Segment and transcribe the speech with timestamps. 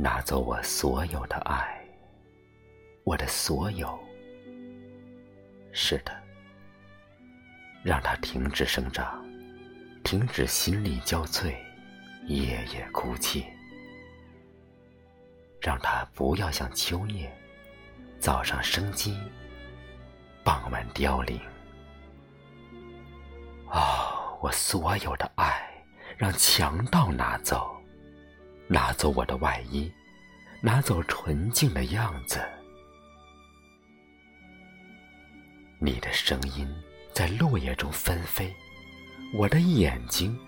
[0.00, 1.84] 拿走我所有的爱，
[3.02, 3.98] 我的所有。
[5.72, 6.12] 是的，
[7.82, 9.26] 让它停止生长，
[10.04, 11.52] 停止心力交瘁，
[12.28, 13.44] 夜夜哭泣。
[15.60, 17.30] 让它不要像秋叶，
[18.20, 19.18] 早上生机，
[20.44, 21.40] 傍晚凋零。
[23.66, 25.68] 哦，我所有的爱，
[26.16, 27.74] 让强盗拿走。
[28.68, 29.90] 拿走我的外衣，
[30.60, 32.40] 拿走纯净的样子。
[35.80, 36.68] 你的声音
[37.12, 38.54] 在落叶中纷飞，
[39.34, 40.38] 我的眼睛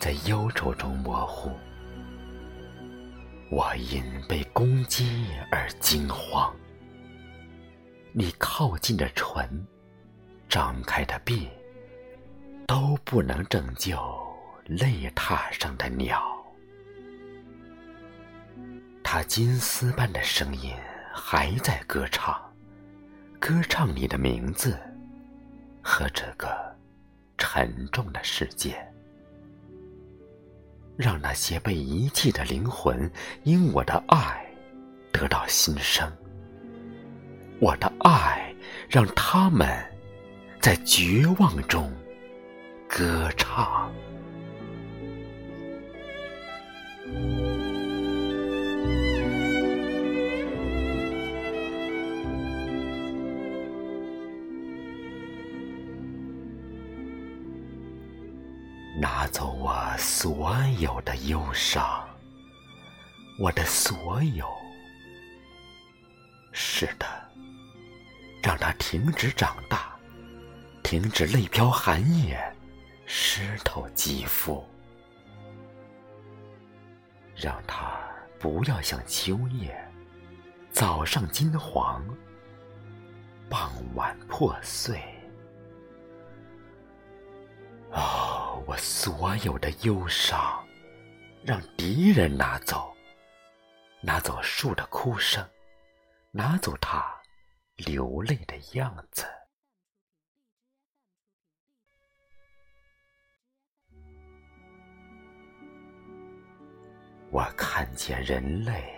[0.00, 1.52] 在忧愁中模糊。
[3.50, 6.50] 我因被攻击而惊慌。
[8.12, 9.66] 你靠近的唇，
[10.48, 11.48] 张开的臂，
[12.66, 13.98] 都不能拯救
[14.64, 16.22] 泪榻上的鸟。
[19.04, 20.74] 他金丝般的声音
[21.12, 22.40] 还在歌唱，
[23.38, 24.78] 歌唱你的名字
[25.82, 26.48] 和这个
[27.36, 28.89] 沉重的世界，
[31.00, 33.10] 让那些被遗弃的灵魂
[33.44, 34.46] 因我的爱
[35.10, 36.06] 得到新生。
[37.58, 38.54] 我的爱
[38.86, 39.66] 让他们
[40.60, 41.90] 在绝望中
[42.86, 43.90] 歌唱。
[59.00, 62.06] 拿走我所有的忧伤，
[63.38, 64.46] 我的所有。
[66.52, 67.06] 是的，
[68.42, 69.96] 让它停止长大，
[70.82, 72.38] 停止泪飘寒夜，
[73.06, 74.62] 湿透肌肤。
[77.34, 77.98] 让它
[78.38, 79.74] 不要像秋叶，
[80.72, 82.04] 早上金黄，
[83.48, 85.02] 傍晚破碎。
[87.92, 88.29] 哦，
[88.66, 90.64] 我所有的忧伤，
[91.44, 92.94] 让敌人拿走，
[94.00, 95.44] 拿走树的哭声，
[96.30, 97.04] 拿走它
[97.76, 99.26] 流泪的样子。
[107.32, 108.92] 我看见人类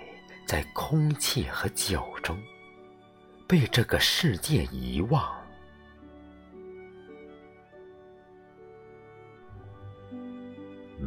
[0.47, 2.39] 在空气和酒中，
[3.47, 5.42] 被这个世界遗忘。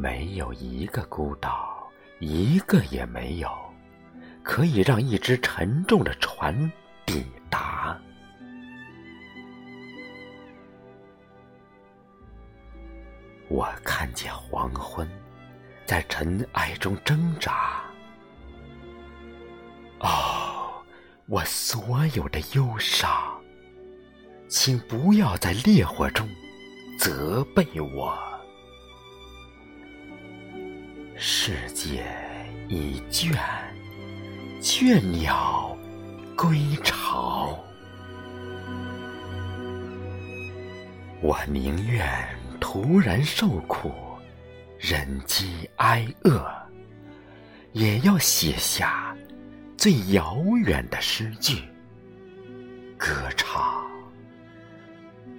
[0.06, 1.90] 没有一个孤岛，
[2.20, 3.50] 一个也没有，
[4.44, 6.72] 可以让一只沉重的船
[7.08, 8.00] 抵达。
[13.48, 15.10] 我看见黄昏
[15.88, 17.84] 在尘埃中挣扎。
[20.02, 20.86] 哦，
[21.26, 23.10] 我所有的忧伤，
[24.48, 26.30] 请不要在烈火中
[27.00, 28.16] 责备我。
[31.18, 32.04] 世界
[32.68, 33.34] 已倦，
[34.60, 35.76] 倦鸟
[36.36, 37.58] 归巢。
[41.22, 42.06] 我宁愿
[42.60, 43.94] 突然受苦，
[44.78, 46.46] 忍饥挨饿，
[47.72, 49.16] 也要写下
[49.78, 51.62] 最遥远的诗句，
[52.98, 53.90] 歌唱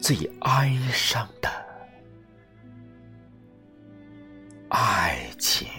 [0.00, 1.65] 最哀伤的。
[5.38, 5.75] 情。